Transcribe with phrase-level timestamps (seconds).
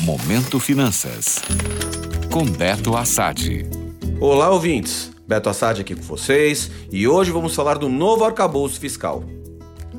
[0.00, 1.40] Momento Finanças.
[2.32, 3.64] Com Beto Assad.
[4.18, 5.12] Olá, ouvintes.
[5.26, 9.22] Beto Assad aqui com vocês e hoje vamos falar do novo arcabouço fiscal.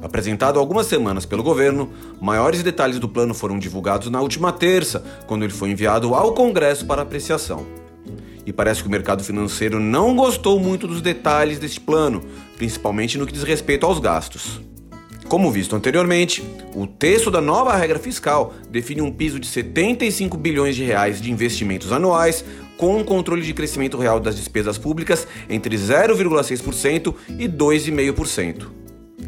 [0.02, 1.89] Apresentado algumas semanas pelo governo,
[2.20, 6.86] maiores detalhes do plano foram divulgados na última terça, quando ele foi enviado ao Congresso
[6.86, 7.66] para apreciação.
[8.46, 12.21] E parece que o mercado financeiro não gostou muito dos detalhes deste plano,
[12.57, 14.59] principalmente no que diz respeito aos gastos.
[15.36, 16.41] Como visto anteriormente,
[16.73, 21.29] o texto da nova regra fiscal define um piso de 75 bilhões de reais de
[21.29, 22.46] investimentos anuais,
[22.77, 28.68] com um controle de crescimento real das despesas públicas entre 0,6% e 2,5%.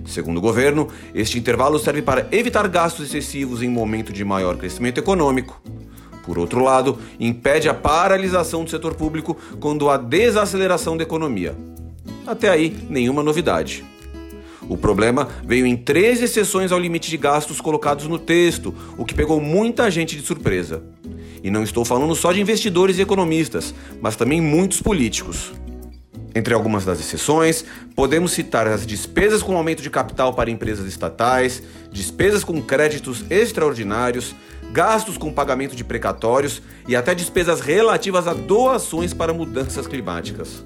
[0.06, 5.00] Segundo o governo, este intervalo serve para evitar gastos excessivos em momento de maior crescimento
[5.00, 5.62] econômico.
[6.24, 11.54] Por outro lado, impede a paralisação do setor público quando há desaceleração da economia.
[12.26, 13.97] Até aí, nenhuma novidade.
[14.70, 19.14] O problema veio em três exceções ao limite de gastos colocados no texto, o que
[19.14, 20.84] pegou muita gente de surpresa.
[21.44, 25.54] E não estou falando só de investidores e economistas, mas também muitos políticos.
[26.36, 27.66] Entre algumas das exceções,
[27.96, 34.36] podemos citar as despesas com aumento de capital para empresas estatais, despesas com créditos extraordinários,
[34.72, 40.64] gastos com pagamento de precatórios e até despesas relativas a doações para mudanças climáticas.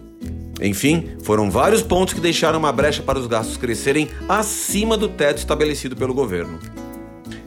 [0.62, 5.40] Enfim, foram vários pontos que deixaram uma brecha para os gastos crescerem acima do teto
[5.40, 6.60] estabelecido pelo governo.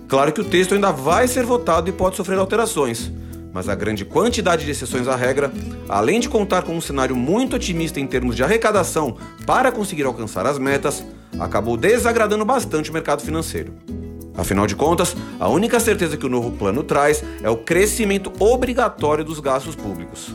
[0.09, 3.11] Claro que o texto ainda vai ser votado e pode sofrer alterações,
[3.53, 5.53] mas a grande quantidade de exceções à regra,
[5.89, 10.45] além de contar com um cenário muito otimista em termos de arrecadação para conseguir alcançar
[10.45, 11.05] as metas,
[11.39, 13.73] acabou desagradando bastante o mercado financeiro.
[14.37, 19.25] Afinal de contas, a única certeza que o novo plano traz é o crescimento obrigatório
[19.25, 20.35] dos gastos públicos.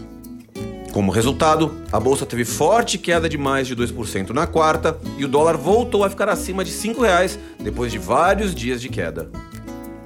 [0.91, 5.27] Como resultado, a bolsa teve forte queda de mais de 2% na quarta e o
[5.27, 9.29] dólar voltou a ficar acima de R$ 5,00 depois de vários dias de queda.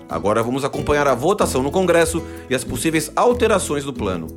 [0.10, 4.28] Agora vamos acompanhar a votação no Congresso e as possíveis alterações do plano.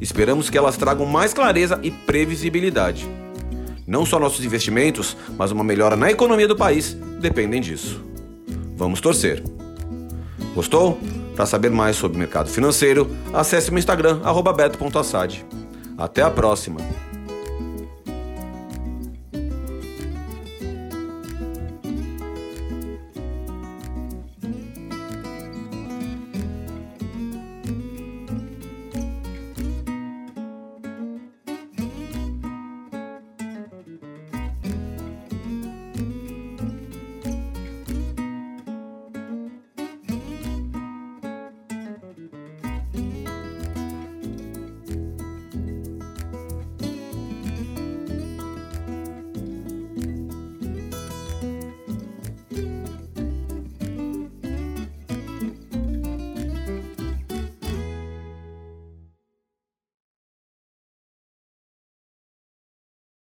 [0.00, 3.06] Esperamos que elas tragam mais clareza e previsibilidade.
[3.86, 8.02] Não só nossos investimentos, mas uma melhora na economia do país dependem disso.
[8.76, 9.42] Vamos torcer.
[10.54, 10.98] Gostou?
[11.36, 14.20] Para saber mais sobre o mercado financeiro, acesse meu Instagram,
[14.56, 15.44] beto.assad.
[15.96, 17.05] Até a próxima!